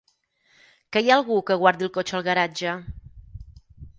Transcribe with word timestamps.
Que 0.95 1.01
hi 1.03 1.11
ha 1.11 1.17
algú 1.21 1.37
que 1.51 1.57
guardi 1.65 1.85
el 1.87 1.93
cotxe 1.99 2.17
al 2.21 2.25
garatge? 2.31 2.75